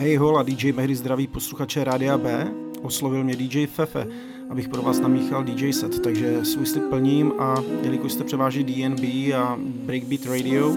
[0.00, 2.52] Hej hola, DJ Mehry zdraví posluchače Rádia B.
[2.82, 4.06] Oslovil mě DJ Fefe,
[4.50, 9.34] abych pro vás namíchal DJ set, takže svůj slib plním a jelikož jste převáží DNB
[9.36, 10.76] a Breakbeat Radio,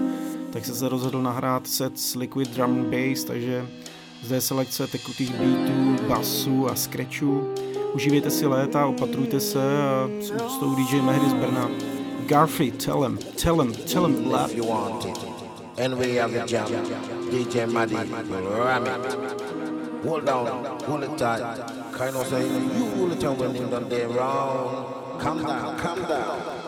[0.52, 3.66] tak se rozhodl nahrát set s Liquid Drum Bass, takže
[4.22, 7.54] zde je selekce tekutých beatů, basů a scratchů.
[7.94, 10.08] Užívejte si léta, opatrujte se a
[10.48, 11.70] s tou DJ Mehry z Brna.
[12.26, 14.14] Garfi, tell him, tell him, tell him.
[14.46, 15.18] If you want it.
[15.84, 17.23] And we have the jam.
[17.34, 20.04] DJ Maddy, ram it.
[20.04, 21.66] Hold down, hold it tight.
[21.90, 25.18] Kind of say, you hold it down when you done there wrong.
[25.18, 26.63] Calm down, calm down.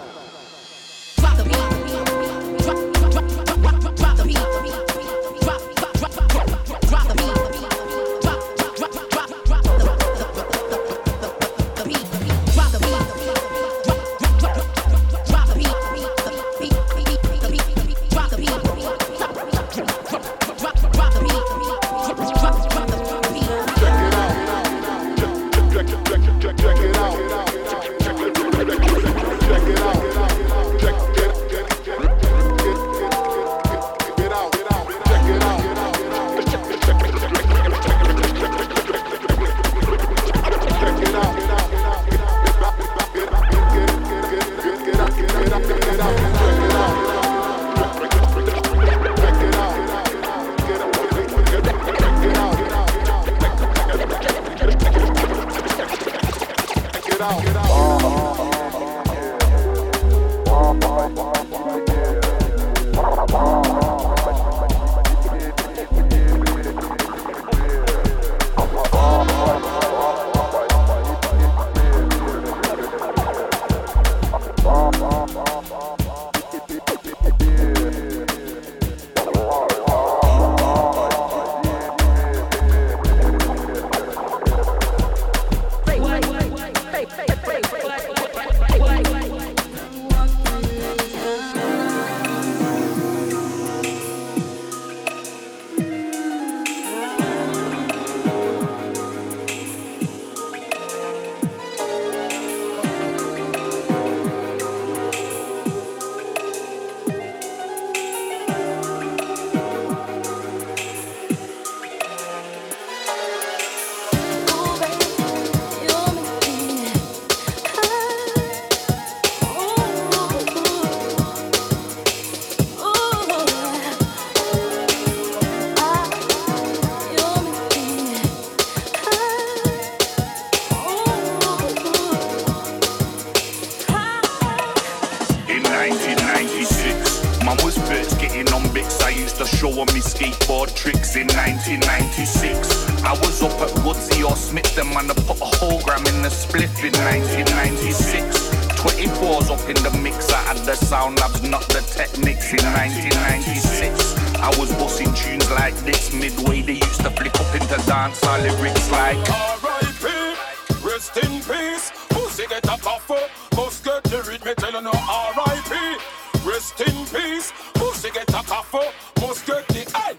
[167.47, 168.83] Yes, pussy get a coffo,
[169.21, 170.17] must get the eye.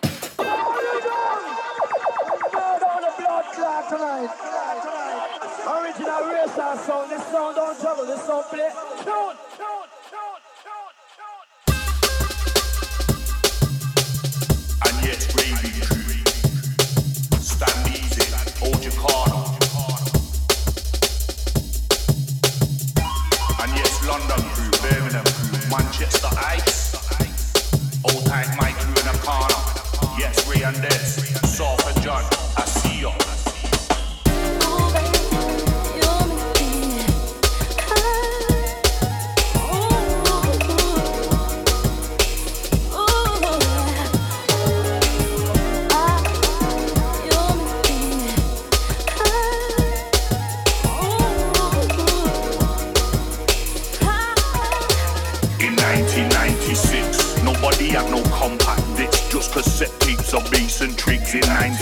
[3.89, 4.29] Tonight.
[4.37, 5.81] Tonight, tonight.
[5.81, 7.09] Original racer sound.
[7.09, 8.05] This sound don't trouble.
[8.05, 8.69] This sound play.
[24.07, 26.86] London crew, Birmingham crew, Manchester Ice.
[28.29, 29.55] Hang my crew in a corner.
[30.19, 31.15] Yes, Ray and this.
[31.55, 32.23] Soft and John.
[32.57, 33.36] I see you.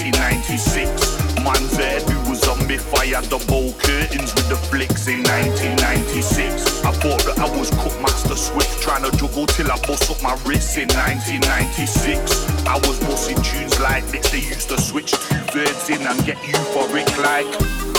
[0.04, 1.24] 1996.
[1.44, 6.84] Man said who was on me fired double curtains with the flicks in 1996.
[6.84, 10.36] I thought that I was Cutmaster Swift, trying to juggle till I bust up my
[10.46, 12.68] wrists in 1996.
[12.68, 16.38] I was bossing tunes like this, they used to switch two birds in and get
[16.46, 17.95] you for Rick like.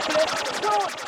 [0.00, 1.01] プレー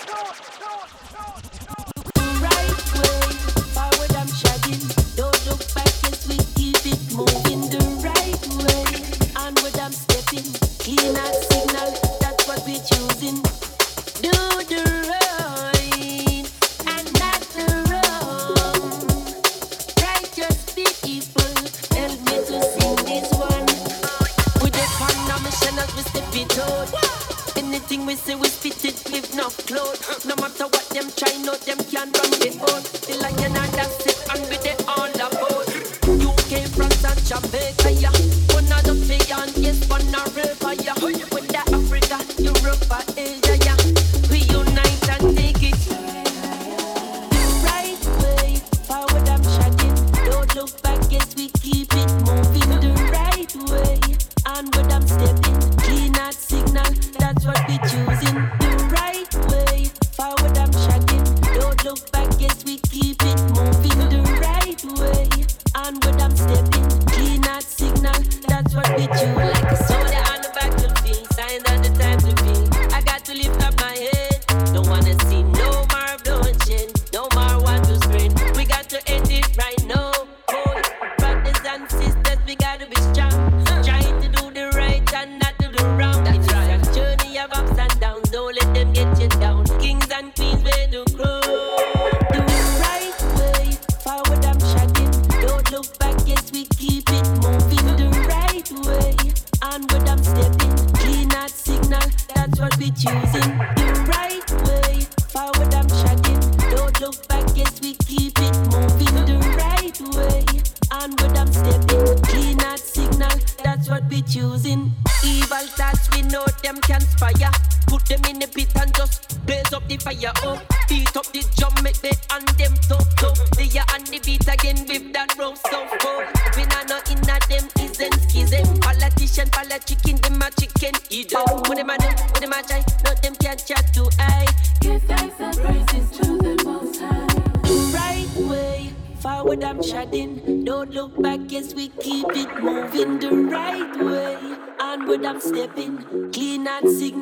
[103.04, 103.83] choosing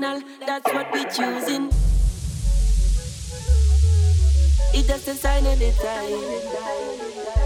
[0.03, 1.71] signal, that's what we're choosing.
[4.75, 7.42] It doesn't sign anytime.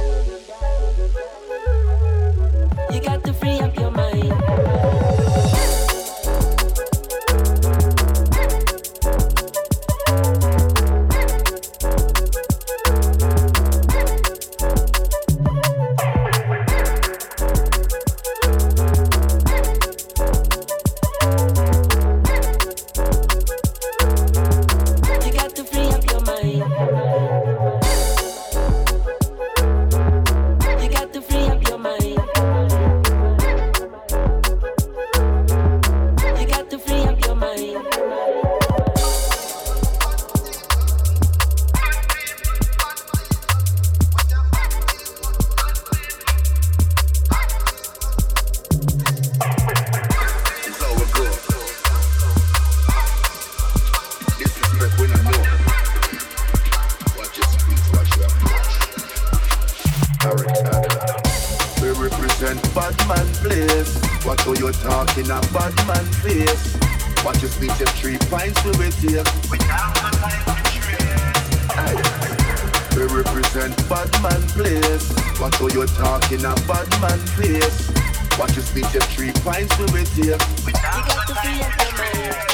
[76.46, 77.90] a bad man place.
[78.38, 80.36] Watch you split your three pints we with you.
[80.64, 82.46] We got to be up your man.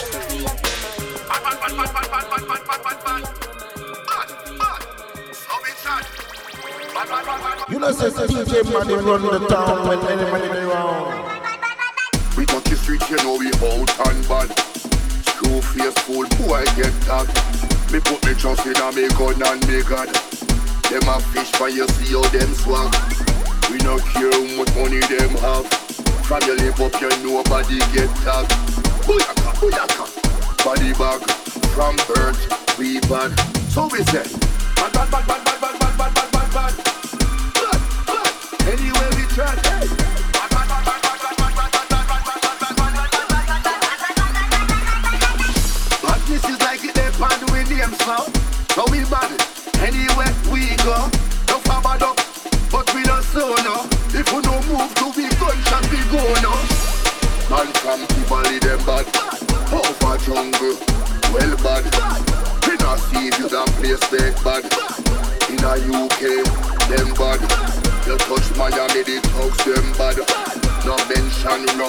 [7.68, 11.42] You know, says DJ Money run the town when anybody around.
[12.36, 14.48] We touch the street, you know we out and bad
[15.42, 17.28] two face fool who I get that.
[17.92, 20.08] Me put me trust in a me gun and me god.
[20.88, 23.21] Them a fish for you see how them swag
[23.84, 25.66] no care how much money them have.
[26.26, 28.50] From your lip up, you nobody get tagged.
[29.06, 31.20] Booyaka, booyaka, body bag.
[31.74, 33.38] From birth, we bad.
[33.70, 34.51] So we say.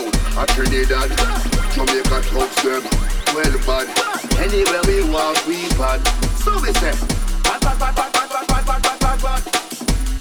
[0.07, 1.10] out at Trinidad.
[1.74, 2.83] Jamaica thugs them,
[3.33, 3.88] well bad.
[4.39, 6.05] Anywhere we walk, we bad.
[6.39, 6.93] So we say,
[7.43, 9.43] bad, bad, bad, bad, bad, bad, bad, bad, bad, bad,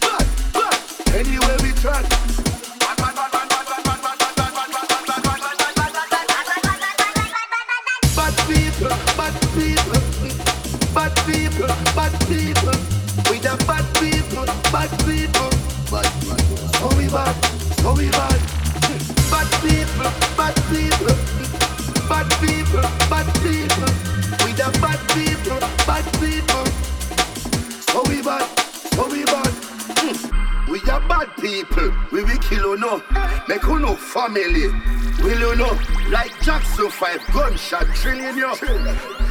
[0.00, 1.14] bad.
[1.14, 2.51] Anywhere we track.
[34.26, 34.68] Family.
[35.22, 35.78] Will you know?
[36.10, 38.50] Like Jackson 5 gunshot drilling you.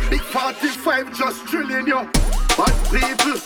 [0.09, 2.09] Big 45 just drilling you.
[2.57, 3.37] Bad people,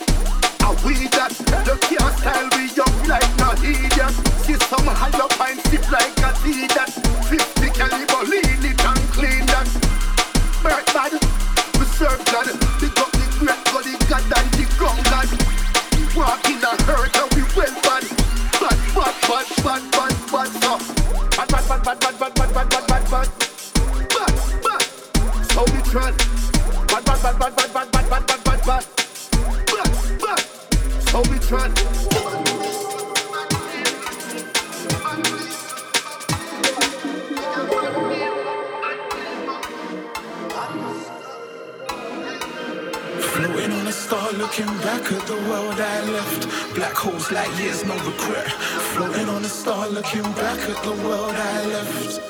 [50.16, 52.22] looking back at the world I left.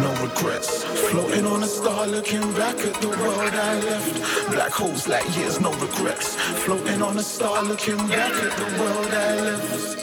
[0.00, 0.84] No regrets.
[0.84, 4.50] Floating on a star, looking back at the world I left.
[4.52, 6.36] Black holes like years, no regrets.
[6.64, 9.96] Floating on a star, looking back at the world I left.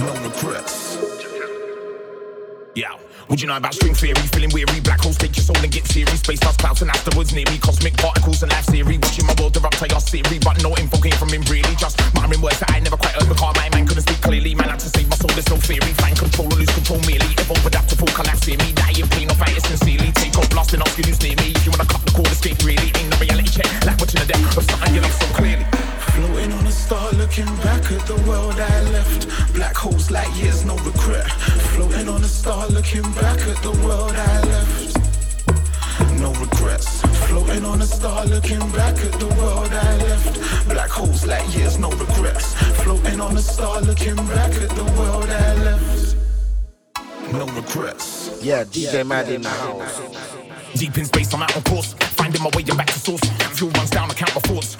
[0.00, 0.98] No regrets.
[2.74, 3.01] Yeah.
[3.28, 4.26] Would you know about string theory?
[4.32, 6.20] Feeling weary, black holes take your soul and get serious.
[6.20, 7.58] Space dust clouds and afterwards near me.
[7.58, 8.98] Cosmic particles and life theory.
[8.98, 10.38] Watching my world erupt, chaos theory.
[10.38, 11.74] But no info came from him, really.
[11.76, 13.14] Just muttering words that I never quite.
[13.18, 14.54] Because my mind couldn't speak clearly.
[14.54, 15.92] Man, had to save my soul, there's no theory.
[16.02, 17.32] Find control or lose control merely.
[17.38, 18.72] Evolve, adapt to full collapse near me.
[18.72, 20.10] Die in pain or fight it sincerely.
[20.12, 21.52] Take off, blasting off, news near me.
[21.54, 22.90] If you wanna cut the cord, escape really.
[22.98, 23.70] Ain't no reality check.
[23.86, 25.66] Like watching the death of something you love so clearly.
[26.12, 29.54] Floating on a star, looking back at the world I left.
[29.54, 31.30] Black holes like years, no regret.
[31.72, 34.96] Floating on a star, looking back at the world I left.
[36.20, 37.02] No regrets.
[37.26, 40.68] Floating on a star, looking back at the world I left.
[40.68, 42.54] Black holes like years, no regrets.
[42.82, 46.16] Floating on a star, looking back at the world I left.
[47.32, 48.38] No regrets.
[48.42, 50.00] Yeah, DJ Mad in the house.
[50.74, 51.94] Deep in space, I'm out on course.
[52.18, 53.24] Finding my way back to source.
[53.56, 54.76] Fuel runs down, I count my thoughts.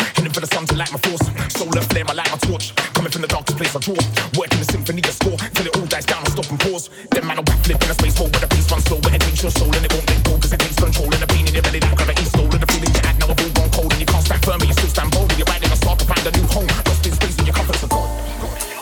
[0.83, 1.23] Light my force.
[1.55, 2.75] Solar flame, I light my torch.
[2.91, 3.95] Coming from the darkest place I draw.
[4.35, 5.39] Working the symphony, a score.
[5.55, 6.91] Till it all dies down, I stop and pause.
[7.15, 8.99] Then man, I'll backflip in a space war where the pace runs slow.
[8.99, 10.35] But it takes your soul and it won't let go.
[10.43, 12.27] Cause it takes control and the pain in your belly that gravity.
[12.27, 13.95] And the feeling you had now, I've all gone cold.
[13.95, 15.31] And you can't stand firm, but you still stand bold.
[15.31, 16.67] And you're riding a star to find a new home.
[16.67, 18.11] Lost in space and your comforts are gone.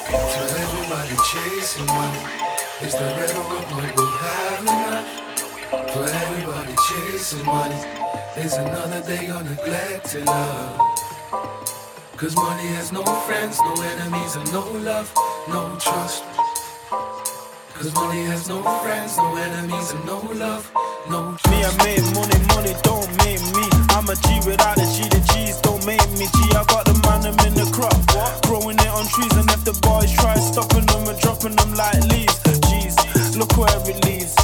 [0.08, 2.20] For everybody chasing money,
[2.80, 5.04] is the river of what we'll have enough?
[5.92, 7.76] For everybody chasing money,
[8.40, 10.80] is another day of neglected love.
[12.20, 15.10] Cause money has no friends, no enemies, and no love,
[15.48, 16.22] no trust.
[17.72, 20.70] Cause money has no friends, no enemies, and no love,
[21.08, 21.48] no trust.
[21.48, 23.64] Me, I made money, money don't make me.
[23.96, 26.38] I'm a G without a G, the G's don't make me G.
[26.52, 27.96] I got the man, I'm in the crop.
[28.44, 32.04] Growing it on trees, and if the boys try stopping them and dropping them like
[32.12, 32.36] leaves.
[32.68, 34.39] G's, look where it leads.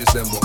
[0.00, 0.39] bitches and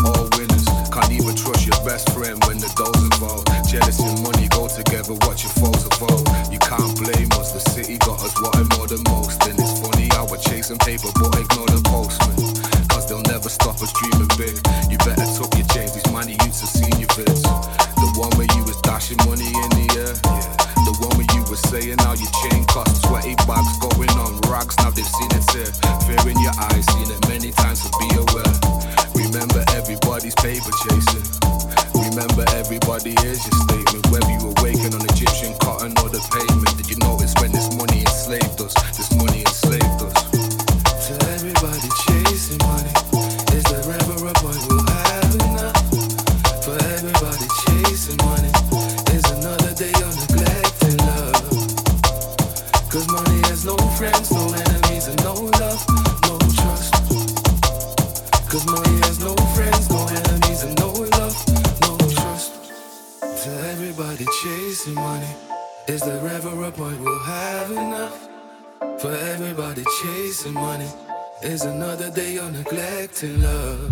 [71.45, 73.91] Is another day of neglecting love.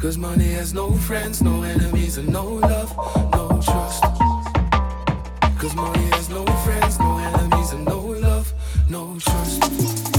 [0.00, 2.92] Cause money has no friends, no enemies, and no love,
[3.32, 4.02] no trust.
[5.60, 8.52] Cause money has no friends, no enemies, and no love,
[8.90, 10.17] no trust.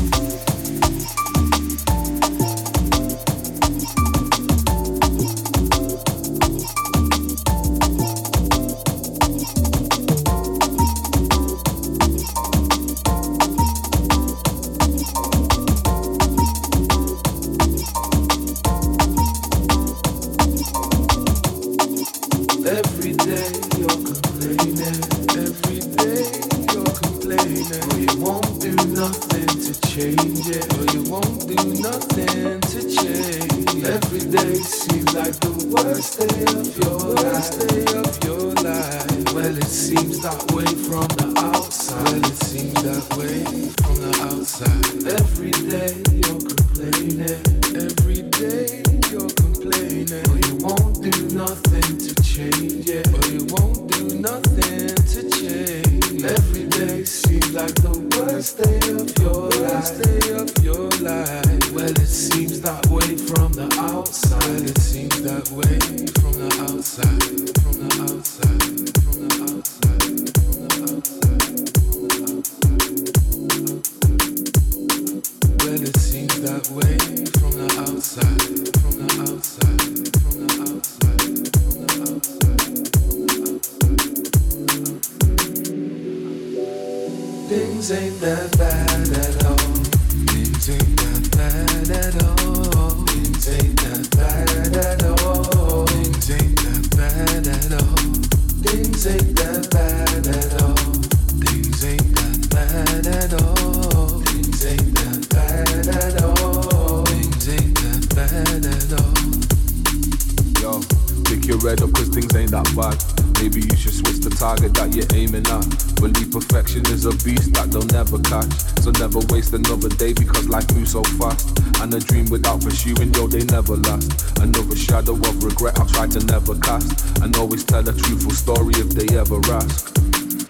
[117.00, 118.52] is a beast that they'll never catch.
[118.84, 121.48] So never waste another day because life moves so fast.
[121.80, 124.38] And a dream without pursuing, yo, they never last.
[124.40, 127.18] Another shadow of regret I try to never cast.
[127.24, 129.96] And always tell a truthful story if they ever ask.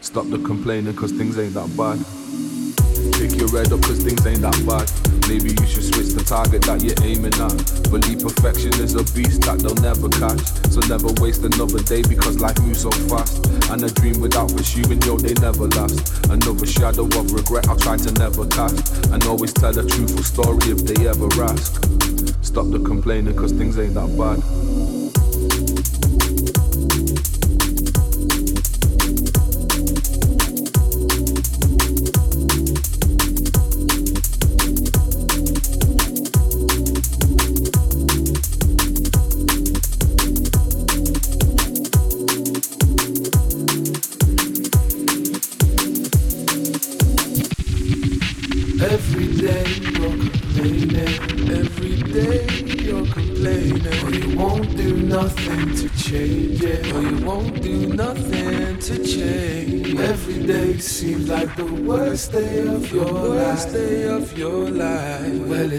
[0.01, 2.01] Stop the complaining cause things ain't that bad.
[3.19, 5.08] Pick your head up cause things ain't that bad.
[5.29, 7.53] Maybe you should switch the target that you're aiming at.
[7.93, 10.41] Believe perfection is a beast that they'll never catch.
[10.73, 13.45] So never waste another day because life moves so fast.
[13.69, 16.25] And a dream without pursuing, yo, they never last.
[16.33, 19.05] Another shadow of regret I'll try to never cast.
[19.13, 21.77] And always tell a truthful story if they ever ask.
[22.41, 24.41] Stop the complaining cause things ain't that bad.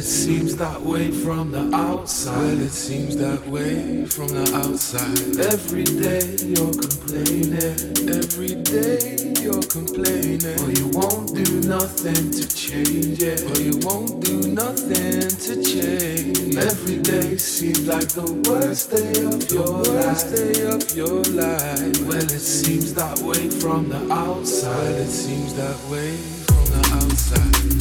[0.00, 2.34] it seems that way from the outside.
[2.34, 5.36] Well, it seems that way from the outside.
[5.52, 7.76] Every day you're complaining.
[8.08, 10.56] Every day you're complaining.
[10.56, 13.44] Well, you won't do nothing to change it.
[13.44, 16.56] Well, you won't do nothing to change.
[16.56, 20.54] Every day seems like the worst day of your worst life.
[20.54, 22.00] day of your life.
[22.08, 24.78] Well, it seems that way from the outside.
[24.78, 26.16] Well, it seems that way
[26.48, 27.79] from the outside.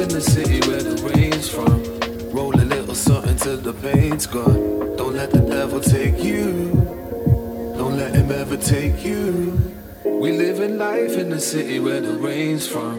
[0.00, 1.82] In the city where the rain's from.
[2.30, 4.96] Roll a little something till the pain's gone.
[4.96, 6.72] Don't let the devil take you.
[7.76, 9.60] Don't let him ever take you.
[10.04, 12.98] We living life in the city where the rain's from.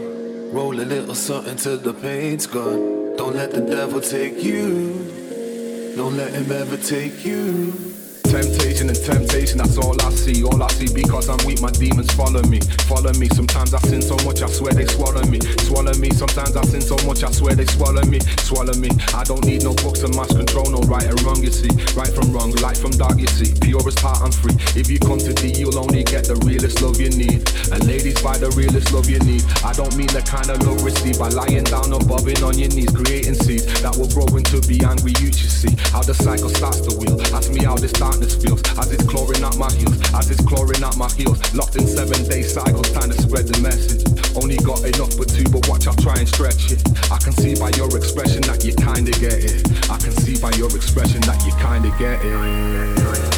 [0.51, 3.15] Roll a little something till the pain's gone.
[3.17, 5.93] Don't let the devil take you.
[5.95, 7.90] Don't let him ever take you.
[8.31, 10.41] Temptation and temptation, that's all I see.
[10.45, 12.61] All I see because I'm weak, my demons follow me.
[12.87, 13.27] Follow me.
[13.27, 15.41] Sometimes I sin so much, I swear they swallow me.
[15.67, 16.09] Swallow me.
[16.11, 18.21] Sometimes I sin so much, I swear they swallow me.
[18.47, 18.87] Swallow me.
[19.13, 21.67] I don't need no books and much control, no right and wrong, you see.
[21.91, 23.51] Right from wrong, light from dark, you see.
[23.59, 24.55] Purest heart, I'm free.
[24.79, 27.43] If you come to D, you'll only get the realest love you need.
[27.75, 29.43] And ladies, buy the realest love you need.
[29.65, 32.71] I don't mean the kind of love received by lying down or bobbing on your
[32.71, 35.75] knees, creating seeds that will grow into be angry you, you see.
[35.91, 37.19] How the cycle starts to wheel.
[37.35, 37.91] Ask me how this
[38.29, 41.39] feels as it's clawing at my heels, as it's clawing at my heels.
[41.53, 44.03] Locked in seven day cycles, trying to spread the message.
[44.35, 46.81] Only got enough but two, but watch, I'll try and stretch it.
[47.11, 49.65] I can see by your expression that you kinda get it.
[49.89, 53.30] I can see by your expression that you kinda get it.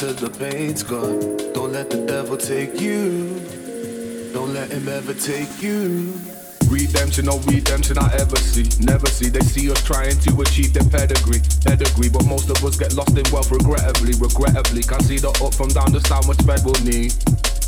[0.00, 1.36] Till the pain's gone.
[1.52, 3.36] Don't let the devil take you.
[4.32, 6.16] Don't let him ever take you.
[6.72, 8.64] Redemption, no redemption I ever see.
[8.80, 9.28] Never see.
[9.28, 11.44] They see us trying to achieve their pedigree.
[11.66, 14.16] Pedigree, but most of us get lost in wealth regrettably.
[14.16, 17.12] Regrettably, can't see the up from down, just how much spread we'll need.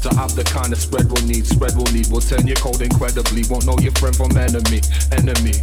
[0.01, 2.09] To have the kind of spread we'll need, spread we'll need.
[2.09, 3.45] We'll turn your cold incredibly.
[3.53, 4.81] Won't know your friend from enemy,
[5.13, 5.61] enemy.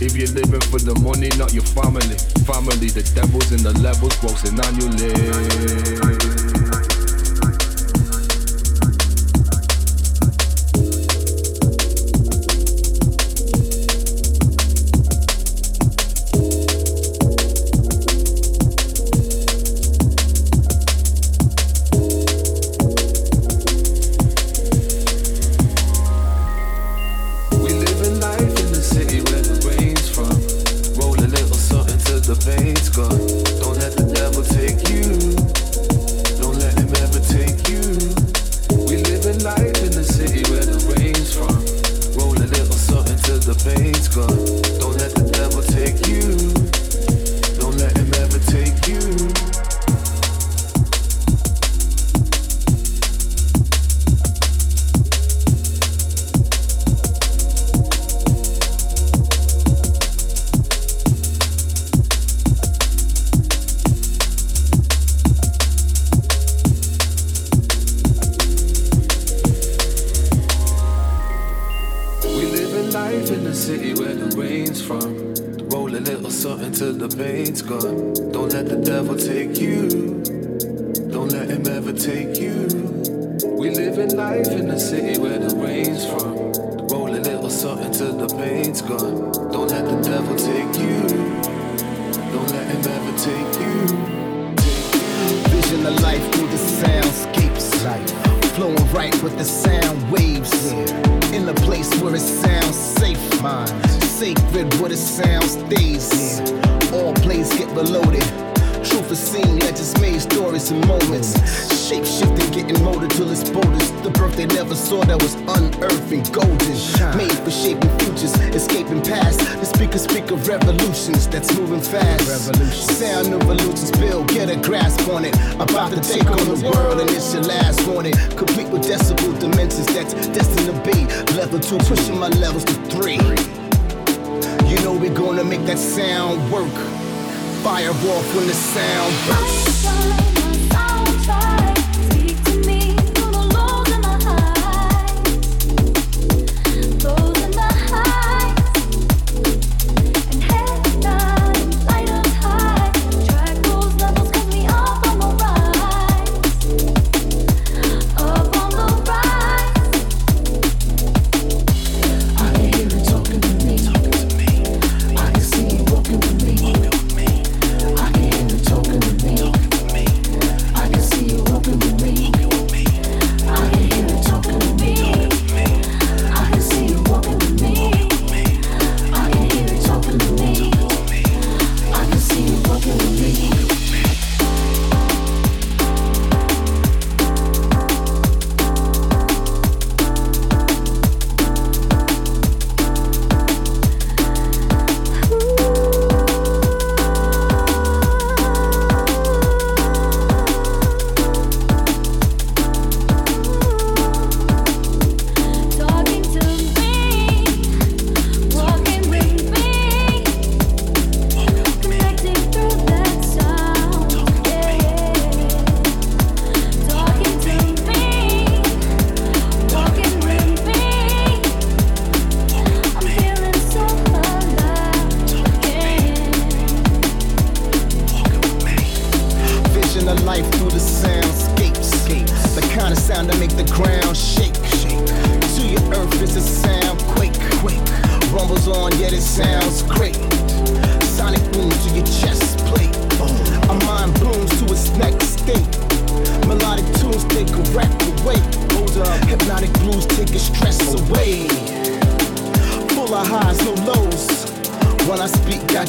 [0.00, 2.16] If you're living for the money, not your family.
[2.46, 6.17] Family, the devil's in the levels, grossing annually.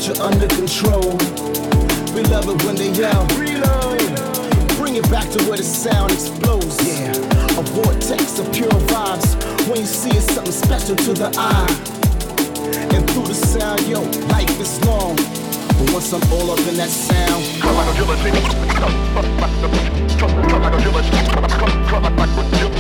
[0.09, 1.17] Speak, you under control.
[2.13, 3.99] We love it when they yell, reload.
[4.77, 6.77] Bring it back to where the sound explodes.
[6.87, 7.11] Yeah,
[7.57, 9.35] a vortex of pure vibes.
[9.67, 11.67] When you see it, something special to the eye.
[12.93, 15.15] And through the sound, yo, life is long.
[15.15, 17.93] But once I'm all up in that sound, So I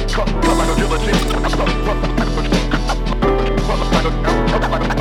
[0.07, 0.49] try and go
[4.59, 4.98] hard like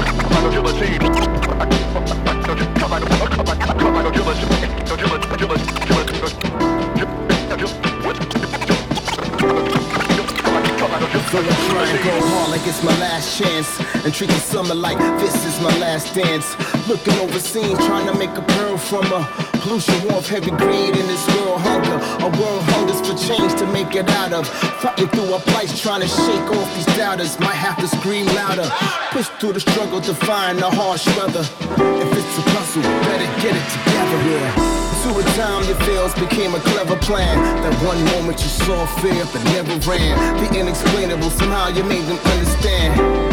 [12.69, 16.57] it's my last chance And treat the summer like this is my last dance.
[16.89, 19.95] Looking overseas, trying to make a pearl from a Pollution,
[20.29, 24.33] heavy greed in this world hunger A world hungers for change to make it out
[24.33, 24.47] of
[24.81, 28.69] Fighting through our plights, trying to shake off these doubters Might have to scream louder
[29.11, 33.57] Push through the struggle to find the harsh weather If it's a puzzle, better get
[33.57, 37.39] it together, yeah to a time your fails became a clever plan.
[37.63, 40.37] That one moment you saw fear but never ran.
[40.37, 43.28] The inexplainable, somehow you made them understand.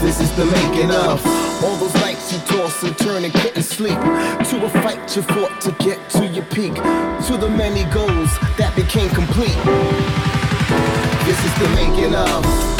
[0.00, 1.24] This is the making of
[1.64, 3.98] all those nights you tossed and turned and couldn't sleep.
[3.98, 6.74] To a fight you fought to get to your peak.
[6.74, 9.58] To the many goals that became complete.
[11.26, 12.77] This is the making of.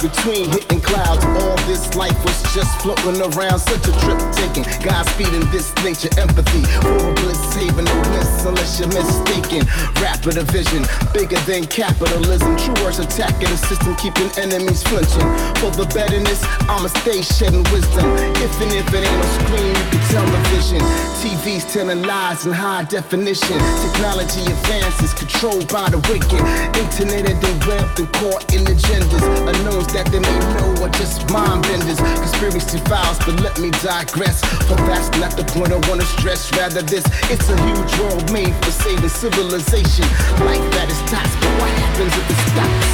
[0.00, 1.24] Between hitting clouds.
[1.24, 4.64] All this life was just floating around, such a trip taking.
[4.82, 6.62] Godspeed in this nature, empathy.
[6.82, 9.66] A bliss haven, no miss unless you're mistaken.
[10.02, 10.82] Rapid vision,
[11.14, 12.56] bigger than capitalism.
[12.56, 15.26] True words attacking the system, keeping enemies flinching.
[15.62, 18.06] For the betterness, I'ma stay shedding wisdom.
[18.42, 20.82] If and if it ain't a screen, you can tell the vision.
[21.22, 23.58] TV's telling lies in high definition.
[23.84, 26.40] Technology advances, controlled by the wicked.
[26.74, 29.22] Internet and web and caught in agendas.
[29.46, 32.00] Unknowns that they may know are just mind benders.
[32.40, 34.40] Conspiracy files, but let me digress.
[34.66, 36.50] For that's not the point I wanna stress.
[36.56, 40.06] Rather, this it's a huge world made for saving civilization.
[40.46, 42.88] Life that is taxed, but what happens if it stops?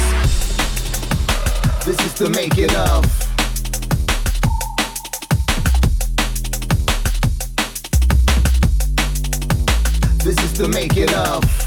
[1.85, 3.05] This is the making of.
[10.25, 11.66] This is the making of.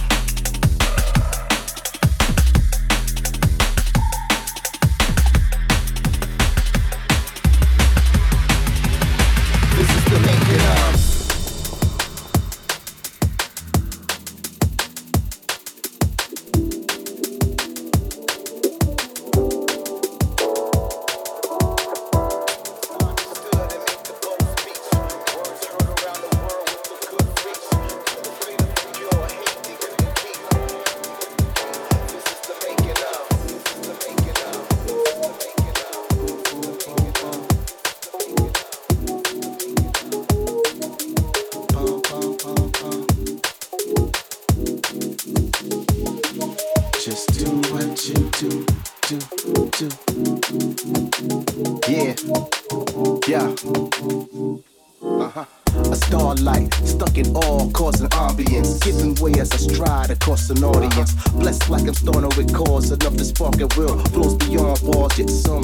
[63.55, 63.99] Enough to will.
[64.07, 65.60] Flows beyond walls, yet somehow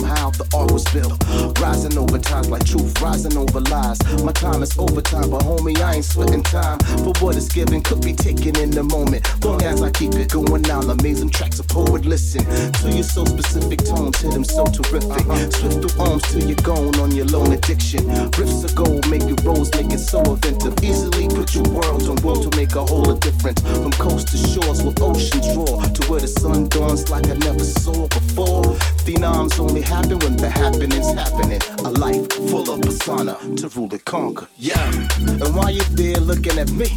[3.16, 3.98] truth, rising over lies.
[4.22, 6.79] My time is overtime, but homie, I ain't splitting time.
[6.79, 9.26] For what is given could be taken in the moment.
[9.44, 13.25] Long as I keep it going out, amazing tracks of poet listen to your so
[13.25, 15.10] specific tone, to them so terrific.
[15.10, 15.50] Uh-huh.
[15.50, 18.04] Swift through arms till you're gone on your lone addiction.
[18.37, 20.75] Riffs of gold make it rose, make it so inventive.
[20.83, 23.60] Easily put your worlds on world to make a whole of difference.
[23.60, 27.64] From coast to shores where oceans roar to where the sun dawns like I never
[27.64, 28.64] saw before.
[29.06, 31.60] Phenoms only happen when the happening's happening.
[31.87, 34.48] A life full of persona to rule and conquer.
[34.58, 34.90] Yeah.
[35.20, 36.88] And while you're there looking at me,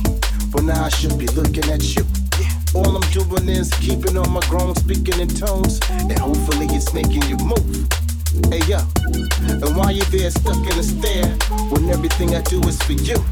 [0.51, 2.03] well now I should be looking at you.
[2.41, 2.49] Yeah.
[2.73, 7.21] All I'm doing is keeping on my grown, speaking in tones, and hopefully it's making
[7.29, 7.87] you move.
[8.49, 8.79] Hey yo,
[9.45, 11.37] and while you're there stuck in a stare,
[11.69, 13.23] when everything I do is for you.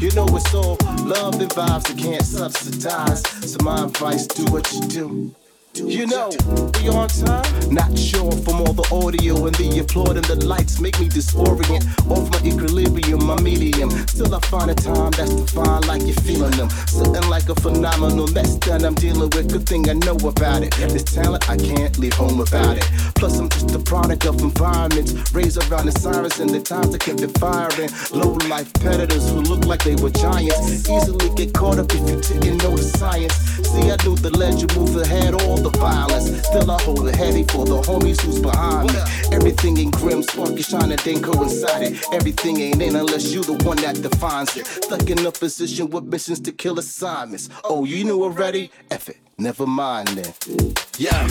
[0.00, 3.22] You know it's all love and vibes that can't subsidize.
[3.48, 5.34] So my advice, do what you do.
[5.74, 6.30] You know,
[6.78, 7.42] we on time?
[7.68, 11.82] Not sure from all the audio and the applaud and the lights make me disorient.
[12.08, 13.90] Off my equilibrium, my medium.
[14.06, 16.70] Still I find a time that's defined like you're feeling them.
[16.86, 19.50] Something like a phenomenal mess that I'm dealing with.
[19.50, 20.70] Good thing I know about it.
[20.94, 22.86] This talent, I can't leave home without it.
[23.16, 27.00] Plus, I'm just a product of environments raised around the sirens and the times that
[27.00, 27.90] kept it firing.
[28.14, 30.88] Low life predators who look like they were giants.
[30.88, 33.34] Easily get caught up if you didn't know the science.
[33.74, 36.46] See, I knew the ledger move ahead all the violence.
[36.46, 39.00] Still, I hold it heavy for the homies who's behind me.
[39.32, 41.98] Everything ain't grim, sparky shining, then coincided.
[42.12, 44.66] Everything ain't in unless you the one that defines it.
[44.66, 47.48] Stuck in a position with missions to kill assignments.
[47.64, 48.70] Oh, you knew already?
[48.90, 49.16] F it.
[49.38, 50.74] Never mind then.
[50.98, 51.26] Yeah.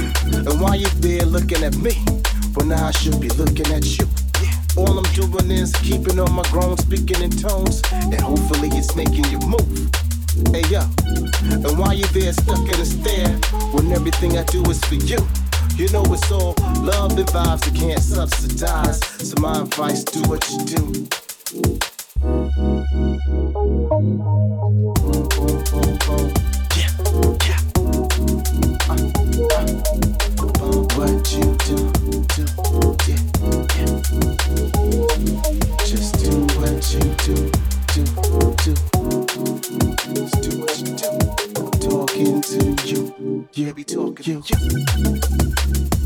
[0.49, 1.93] And why you're there looking at me,
[2.65, 4.07] now I should be looking at you.
[4.41, 4.53] Yeah.
[4.77, 9.25] All I'm doing is keeping on my grown, speaking in tones, and hopefully it's making
[9.25, 9.91] you move.
[10.33, 10.81] Hey yo,
[11.43, 13.29] and while you're there stuck in a stare,
[13.71, 15.19] when everything I do is for you.
[15.75, 18.99] You know it's all love and vibes that can't subsidize.
[19.29, 21.07] So my advice, do what you do.
[26.75, 26.89] Yeah,
[27.45, 27.59] yeah.
[28.89, 28.97] Uh,
[29.53, 30.12] uh,
[43.65, 46.02] yeah, be talking to you.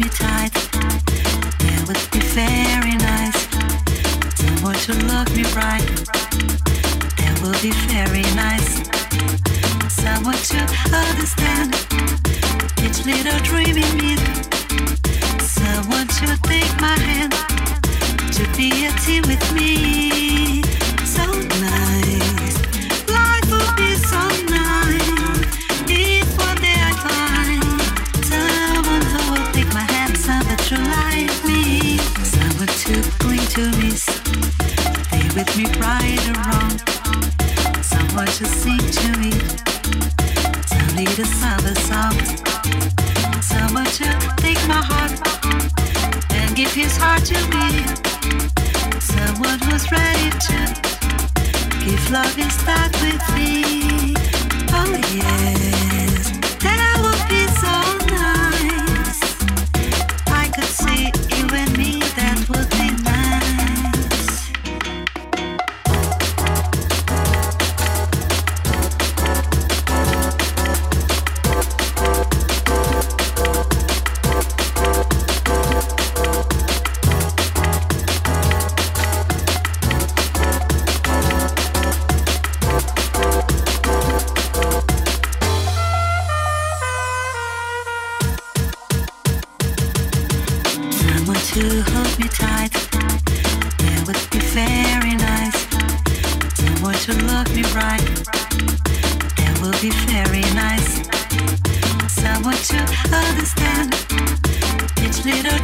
[0.00, 0.52] me tight.
[1.60, 3.46] It would be very nice.
[4.38, 5.84] Then would you look me right?
[7.20, 8.80] That would be very nice.
[9.92, 10.60] Someone to
[10.94, 11.76] understand
[12.84, 14.16] each little dream in me.
[15.40, 17.32] Someone to take my hand
[18.32, 20.69] to be a team with me.
[33.60, 34.06] gummies.
[35.10, 36.74] They with me right or wrong.
[37.82, 39.32] Someone should sing to me.
[40.70, 42.16] Tell me the other song.
[43.52, 45.12] Someone should take my heart
[46.32, 47.68] and give his heart to me.
[49.14, 50.58] Someone who's ready to
[51.84, 54.14] give love and start with me.
[54.72, 55.89] Oh yeah.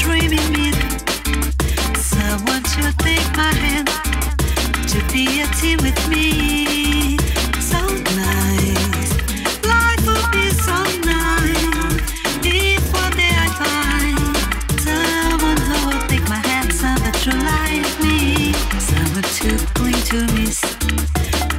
[0.07, 0.71] dreaming me
[1.99, 3.89] someone to take my hand
[4.87, 7.19] to be a team with me.
[7.71, 7.81] So
[8.15, 9.13] nice,
[9.73, 11.99] life will be so nice.
[12.47, 14.19] If one day I find
[14.87, 18.53] someone who will take my hand, someone to like me,
[18.91, 20.47] someone to cling to me,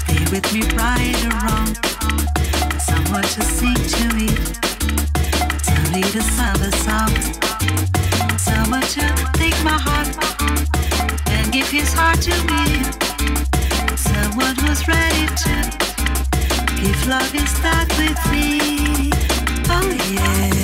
[0.08, 1.70] be with me right or wrong,
[2.80, 4.28] someone to sing to me,
[5.68, 7.47] tell me to sing the song.
[11.90, 15.54] It's hard to meet Someone who's ready to
[16.76, 19.10] give love and start with me.
[19.70, 20.57] Oh yeah.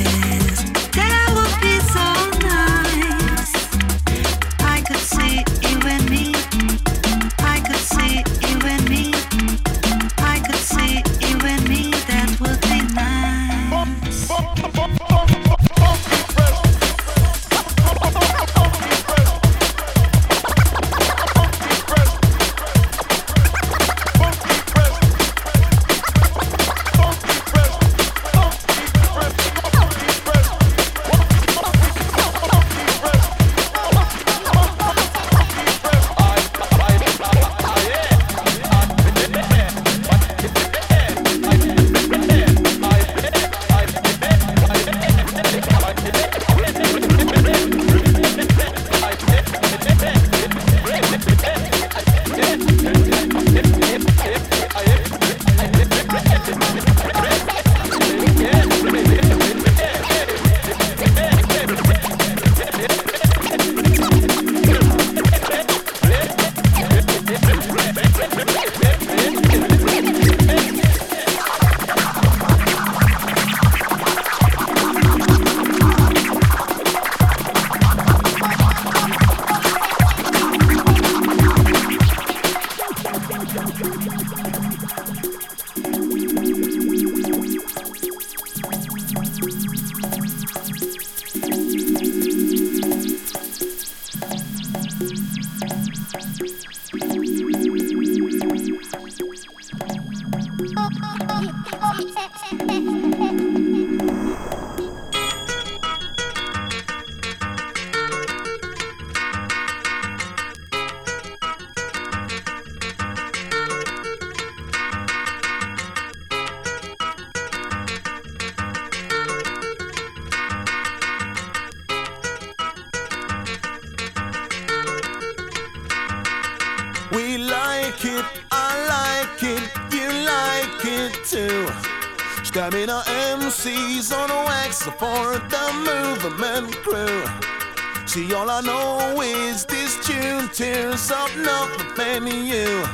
[141.04, 142.86] something up with me you.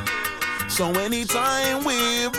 [0.67, 2.31] So anytime we're